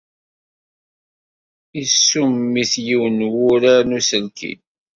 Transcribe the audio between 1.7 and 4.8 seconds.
Isumm-it yiwen n wurar n uselkim.